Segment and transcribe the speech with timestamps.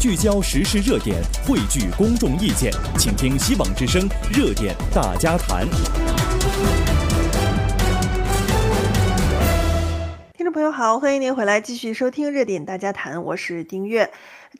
[0.00, 5.68] 聚焦时事热点，汇聚公众意见，请听希望之声热点大家谈。
[10.32, 14.10] 听众朋友好，欢迎您回来继续收听热点大家谈，我是丁月。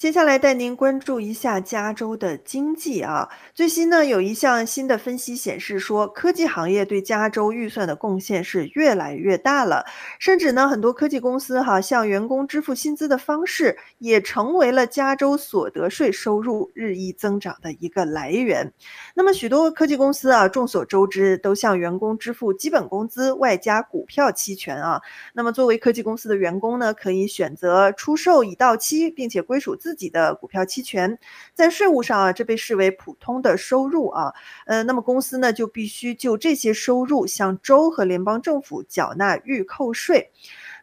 [0.00, 3.28] 接下来带您关注一下加州的经济啊。
[3.52, 9.84] 最新呢，有一项新的分析显示说，科技行业对加州预算的贡献是越来越大了，
[10.18, 18.72] 甚至呢，很多科技公司哈向员工支付薪资的方式，也成为了加州所得税收入日益增长的一个来源。
[19.14, 25.02] 那么，许多科技公司啊，众所周知都向员工支付基本工资外加股票期权啊。
[25.34, 31.18] 那么，作为科技公司的员工呢，可以选择出售已到期并且归属自自己的股票期权，
[31.52, 34.32] 在税务上啊，这被视为普通的收入啊。
[34.66, 40.30] 呃，那么公司呢就必须就这些收入向州和联邦政府缴纳预扣税。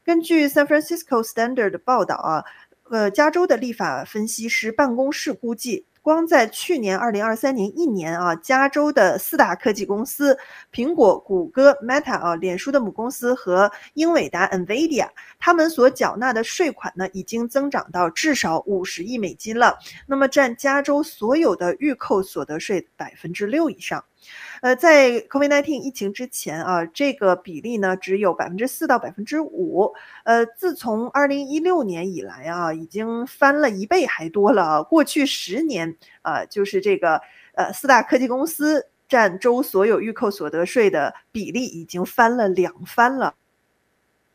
[0.03, 2.43] 根据 San Francisco Standard 的报道啊，
[2.91, 5.86] 呃，加州的立法分析师办公室估计。
[6.07, 10.39] 光在去年二零二三年一年啊，加州的四大科技公司
[10.71, 19.77] 苹果、谷歌、Meta 啊，脸书的母公司和英伟达 NVIDIA，他们所缴纳的税款呢，已经增长到至少五十亿美金了。
[20.05, 24.01] 那么占加州所有的预扣所得税百分之六以上。
[24.61, 29.93] 呃，在 COVID-19 疫情之前啊，这个比例呢只有百分之四到百分之五。
[30.23, 34.83] 呃，自从二零一六年以来啊，已经翻了一倍还多了。
[34.83, 37.21] 过去十年啊，就是这个
[37.53, 43.35] 呃四大科技公司占州所有预扣所得税的比例已经翻了两番了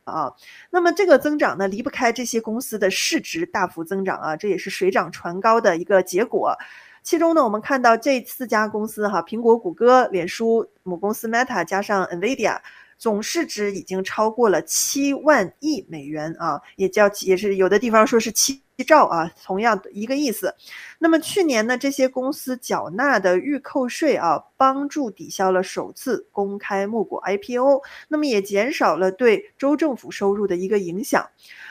[0.05, 0.33] 啊。
[0.70, 6.57] 那么这个增长呢，离不开这些公司的市值大幅增长啊，这也是水涨船高的一个结果。
[7.03, 12.58] 其中呢，我们看到这四家公司哈，苹果、谷歌、脸书母公司 Meta 加上 NVIDIA，
[13.03, 20.55] 总市值已经超过了七万亿美元啊，也叫也是有的地方说是七兆啊，同样一个意思。
[21.00, 31.29] 那么去年呢，这些公司缴纳的预扣税啊，帮助抵消了首次公开募股 IPO，那么也减少了对州政府收入的一个影响。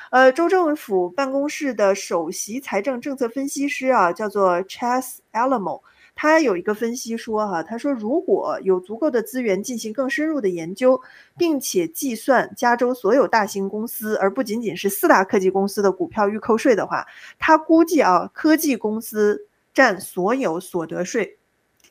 [0.10, 5.82] 呃，州政府办公室的首席财政政策分析师啊，叫做 Chas Alamo，
[6.14, 11.02] 他有一个分析说哈、他说如果有足够的资源进行更深入的研究，
[11.38, 17.08] 并且计算加州所有大型公司，而不仅仅是四大科技公司的股票预扣税的话，
[17.40, 21.38] 他估计啊，科技公司占所有所得税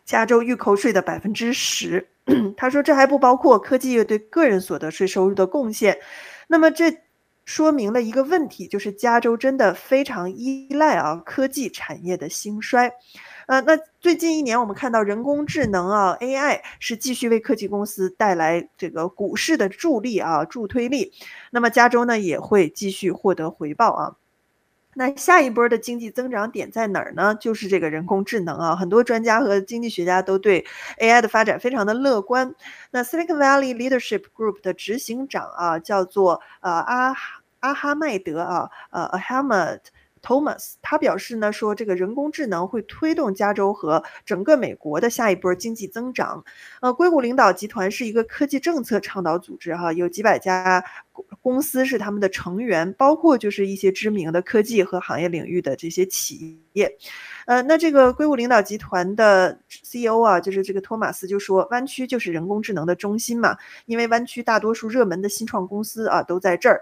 [0.04, 2.06] 加州预扣税的百分之十。
[2.56, 5.98] 他说这还不包括科技业对个人所得税收入的贡献。
[6.46, 6.98] 那么这。
[7.46, 12.92] 说明了一个问题，就是加州真的非常依赖啊科技产业的兴衰，
[13.50, 21.12] 呃，那最近一年我们看到人工智能啊 AI 是继续为科技公司带来这个股市的助力啊助推力，
[21.50, 24.14] 那么加州呢也会继续获得回报啊。
[24.94, 27.34] 那下一波的经济增长点在哪儿呢？
[27.34, 30.64] 就是这个人工智能啊，很多专家和经济学家都对
[31.00, 32.54] AI 的发展非常的乐观。
[32.92, 37.16] 那 Silicon Valley Leadership Group 的执行长啊，叫做呃阿
[37.58, 39.80] 阿哈迈德啊，呃 Ahmed
[40.22, 46.44] Thomas，他表示呢说，这个人工智能会推动加州和整个美国的下一波经济增长。
[46.80, 50.84] 呃，硅谷领导集团是一个科技政策倡导组织哈，有几百家。
[51.42, 56.96] 公司是他们的成员，包括就是一些知名的科技和行业领域的这些企业。
[57.44, 63.54] 呃，那这个硅谷领导集团的 CEO 啊，就是这个托马斯就说，湾区就是人工智能的中心嘛，
[63.84, 66.80] 因为湾区大多数热门的新创公司啊都在这儿。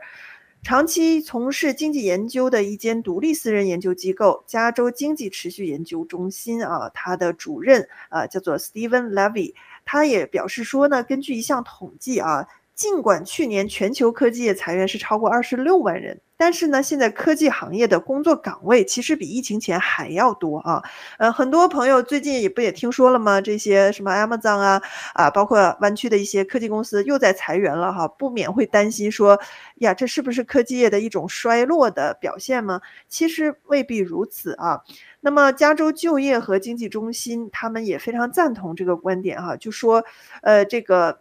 [0.62, 9.54] 长期从事经济研究的一间独立私人研究机构——加州经济持续研究中心啊，它的主任啊叫做 Steven Levy，
[9.86, 12.46] 他也表示说呢，根据一项统计啊。
[12.78, 20.80] 尽管去年全球科技业裁员是超过二十六万人，但是呢，现在科技行业的工作岗位其实比疫情前还要多啊。
[21.18, 23.40] 呃，很多朋友最近也不也听说了吗？
[23.40, 24.80] 这些什么 Amazon 啊
[25.14, 29.40] 啊，包括湾区的一些科技公司又在裁员了哈，不免会担心说，
[29.78, 32.80] 呀，这是不是科技业的一种衰落的表现吗？
[33.08, 34.80] 其实未必如此啊。
[35.20, 40.04] 那么加州就业和经济中心他们也非常赞同这个观点哈，就说，
[40.42, 41.18] 呃，这个。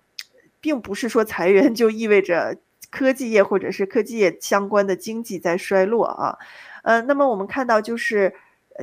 [0.67, 2.57] 并不是说裁员就意味着
[2.91, 6.37] 科技业或者是科技业相关的经济在衰落啊，
[6.83, 8.33] 呃，那么我们看到就是，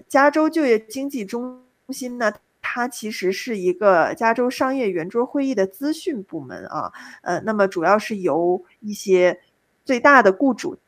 [0.09, 2.33] 加州就业经济中心呢，
[2.63, 6.91] 它其实是一个加州商业圆桌会议的资讯部门啊，
[7.21, 9.39] 呃，那么主要是由一些
[9.85, 10.79] 最大的雇主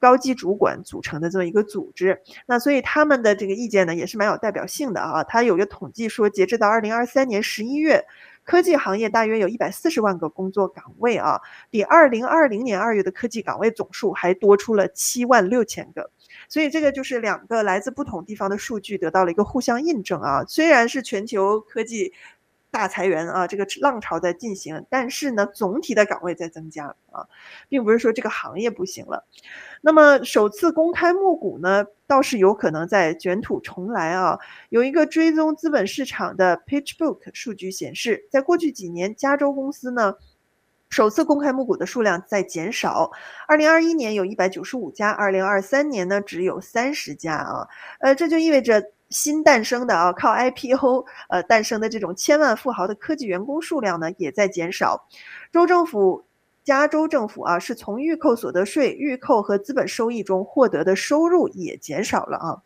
[0.00, 8.04] 高级主管组成的这么一个组织，那所以他们的这个意见呢也是蛮有代表性的啊，他有个统计说，截止到二零二三年十一月。
[8.42, 16.10] 科技行业大约有一百四十万个工作岗位啊，比二零二零年二月的科技岗位总数还多出了七万六千个。
[16.48, 20.42] 所以这个就是两个来自不同地方的数据得到了一个互相印证啊。
[20.48, 22.12] 虽然是全球科技
[22.70, 27.26] 大裁员啊，这个浪潮在进行，但是呢，总体的岗位在增加啊，
[27.68, 29.26] 并不是说这个行业不行了。
[29.80, 34.38] 那么首次公开募股呢，倒是有可能在卷土重来啊。
[34.68, 40.14] 有一个追踪资本市场的 PitchBook 数据显示，在过去几年，加州公司呢
[40.90, 43.10] 首次公开募股的数量在减少。
[43.48, 47.68] 二零二一年有一百九十五家，二零二三年呢只有三十家啊。
[48.00, 48.92] 呃，这就意味着。
[49.10, 55.06] 新诞生的啊，靠 IPO 呃诞生的这种千万富豪的科技员工数量呢，也在减少。
[55.52, 56.24] 州政府，
[56.64, 62.62] 加州政府啊，是从预扣所得税、预扣和资本收益中获得的收入也减少了啊。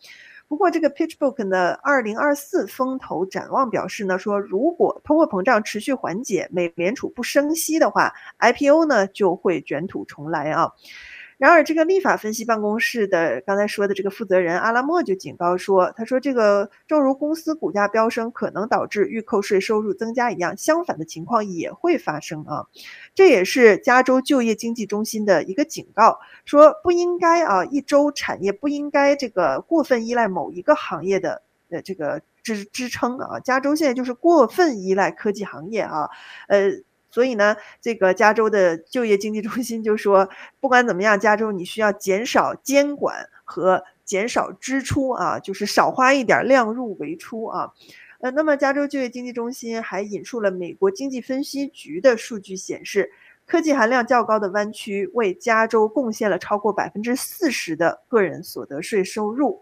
[0.47, 10.71] 不过，这个 PitchBook 的二零二四风投展望表示呢，说如果通货膨胀持续缓解，美联储不升息的话，IPO 呢就会卷土重来啊。
[11.37, 22.67] 然而，这个立法分析办公室的刚才说的这个负责人阿拉莫就警告说：“他说，这个正如公司股价飙升可能导致预扣税收入增加一样，相反的情况也会发生啊。
[23.13, 33.41] 这也是加州就业经济中心的一个警告，说不应该啊，一州产业不应该这个过分依赖某一个行业的呃这个支支撑啊。
[33.41, 36.09] 加州现在就是过分依赖科技行业啊，
[36.47, 36.71] 呃。”
[37.15, 40.27] 所以呢，这个加州的就业经济中心就说，
[40.59, 47.71] 不管怎么样，加州你需要减少监管和减少支出啊，就是少花一点，量入为出啊。
[48.19, 53.09] 呃，那么加州就业经济中心还引述了美国经济分析局的数据显示，
[53.45, 59.61] 科技含量较高的湾区为加州贡献了超过百分之四十的个人所得税收入。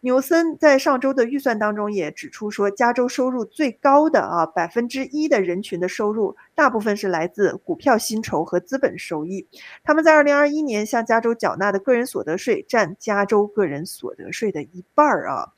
[0.00, 9.48] 纽森在上周的预算当中也指出说，加州收入最高的啊百分之一的人群的收入，大部分是来自股票薪酬和资本收益。
[9.82, 15.52] 他们在二零二一年向加州缴纳的个人所得税占加州个人所得税的一半儿啊，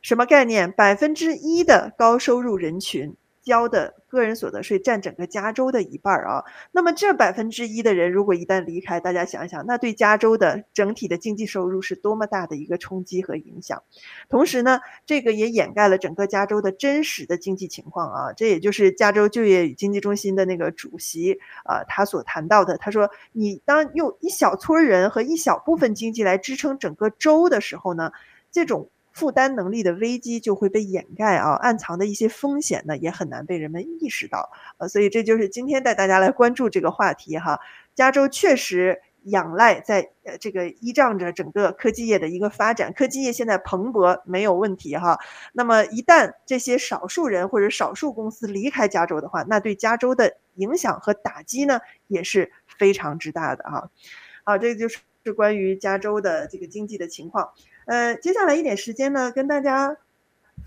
[0.00, 0.72] 什么概念？
[0.72, 3.14] 百分之一的高收入人群。
[3.42, 13.82] 交的个人所得税占整个加州的一半啊，那么这百分之一的人如果一旦离开，大家想想，那对加州的整体的经济收入是多么大的一个冲击和影响。
[14.28, 22.76] 同时呢，这个也掩盖了整个加州的真实的经济情况啊，这也就是加州就业与经济中心的那个主席啊，他所谈到的。
[22.78, 28.12] 他说，你当用一小撮人和一小部分经济来支撑整个州的时候呢，
[28.52, 28.90] 这种。
[29.18, 37.58] 负担能力的危机就会被掩盖啊，暗藏的一些风险呢也很难被人们意识到，呃，所以这就是今天带大家来关注这个话题哈。
[37.96, 45.18] 加州确实仰赖在呃这个依仗着整个科技业的一个发展，科技业现在蓬勃没有问题哈。
[45.52, 53.90] 那么一旦这些少数人或者少数公司离开加州的话，那对加州的影响和打击呢也是非常之大的哈。
[54.44, 57.50] 好，这个就是是关于加州的这个经济的情况。
[57.88, 59.96] 呃，接下来一点时间呢，跟大家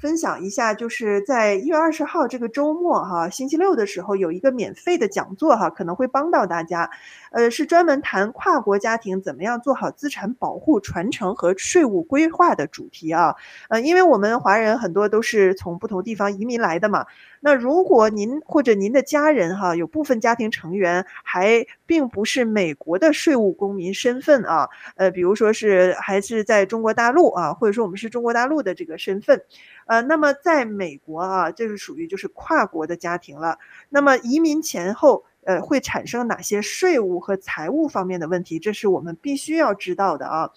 [0.01, 6.89] 分享一下，就是在一月二十号这个周末哈，星期六的时候有一个免费的讲座哈，可能会帮到大家。
[7.31, 13.35] 呃，是专门谈跨国家庭怎么样做好资产保护、传承和税务规划的主题啊。
[13.69, 17.05] 呃，因为我们华人很多都是从不同地方移民来的嘛。
[17.39, 29.41] 那如果您或者您的家人哈，有部分家庭成员还并不是美国的税务公民身份啊，呃，比如说是还是在中国大陆啊，或者说我们是中国大陆的这个身份，
[29.91, 33.59] 呃，那么在美国啊，这是属于就是跨国的家庭了。
[33.89, 38.57] 那么移民前后，呃，会产生哪些税务和财务方面的问题？
[38.57, 40.51] 这是我们必须要知道的啊。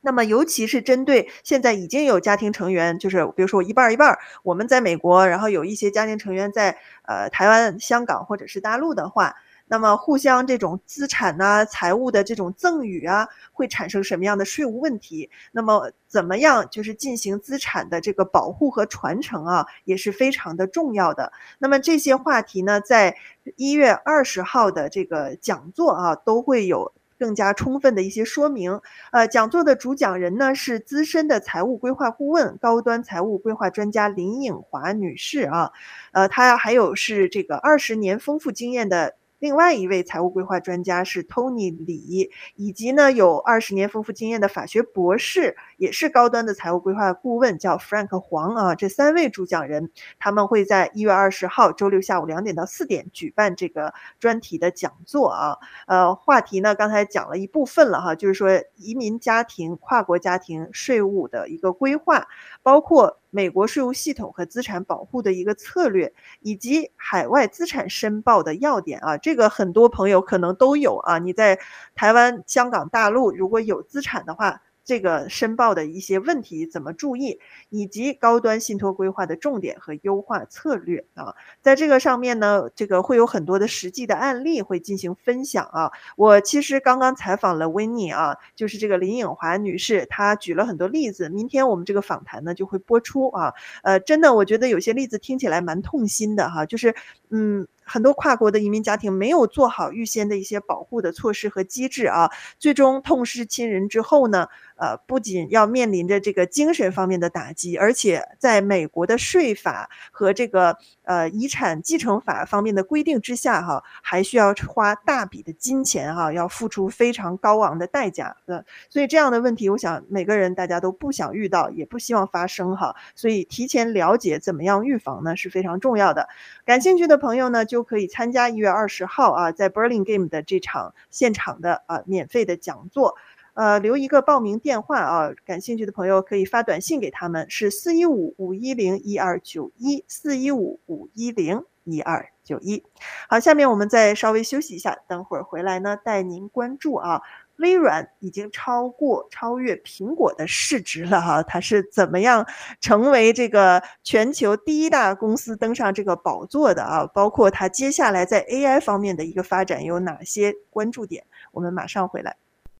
[0.00, 15.28] 那么，尤其是针对现在已经有家庭成员，就是比如说我一半儿一半儿，我们在美国，然后有一些家庭成员在呃台湾、香港或者是大陆的话，那么互相这种资产呐、财务的这种赠与啊，会产生什么样的税务问题？
[15.52, 21.32] 那么怎么样就是进行资产的这个保护和传承啊，也是非常的重要的。
[21.58, 23.16] 那么这些话题呢，在
[23.56, 26.92] 一月二十号的这个讲座啊，都会有。
[27.18, 28.78] 更加充分的一些说明。
[29.10, 35.72] 呃，讲座的主讲人呢是资深的财务规划顾问、高端财务规划专家林颖华女士啊。
[36.12, 39.14] 呃，她还有是这个二十年丰富经验的。
[39.38, 48.74] 另外一位财务规划专家是 Tony 李，以及呢有二十年丰富经验的法学博士，也是高端的财务规划顾问，叫 Frank 黄啊。
[48.74, 55.58] 这三位主讲人，他们会在一月二十号周六下午两点到四点举办这个专题的讲座啊。
[55.86, 62.26] 呃，话题呢刚才讲了一部分了哈，就是说移民家庭、跨国家庭税务的一个规划，
[62.62, 63.18] 包括。
[63.30, 71.18] 美国税务系统和资产保护的一个策略，以及海外资产申报的要点啊，这个很多朋友可能都有啊。
[71.18, 71.58] 你在
[71.94, 85.90] 台湾、香港、大陆如果有资产的话，这个申报的一些问题怎么注意，以及高端信托规划的重点和优化策略啊，在这个上面呢，这个会有很多的实际的案例会进行分享啊。
[86.16, 91.28] 我其实刚刚采访了 Winnie 啊，就是这个林颖华女士，她举了很多例子。
[91.28, 93.52] 明天我们这个访谈呢就会播出啊。
[93.82, 96.94] 呃，真的，我觉得有些例子听起来蛮痛心的哈，就是
[97.30, 97.66] 嗯。
[97.86, 118.64] 很多跨国的移民家庭没有做好预先的一些保护的措施和机制啊，最终痛失亲人之后呢，呃，不仅要面临着这个精神方面的打击，而且在美国的税法和这个呃遗产继承法方面的规定之下，哈，还需要花大笔的金钱哈，要付出非常高昂的代价的。
[118.90, 122.94] 所以这样的问题，我想每个人大家都不想遇到，也不希望发生哈。
[123.14, 126.28] 所以提前了解怎么样预防呢，是非常重要的。
[126.64, 133.14] 感兴趣的朋友呢，就都可以参加一月二十号啊，在 Berlin Game 的这场现场的啊免费的讲座，
[133.52, 142.82] 呃，留一个报名电话啊，感兴趣的朋友可以发短信给他们，是四一五五一零一二九一四一五五一零一二九一。
[143.28, 147.20] 好，下面我们再稍微休息一下，等会儿回来呢，带您关注啊。
[147.58, 152.46] 微软已经超过超越苹果的市值了哈，它是怎么样
[152.80, 157.06] 成为这个全球第一大公司登上这个宝座的啊？
[157.14, 161.24] 包括它接下来在 AI 方面的一个发展有哪些关注点？
[161.52, 162.36] 我们马上回来。